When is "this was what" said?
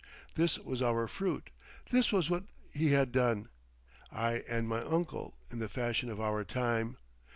1.91-2.45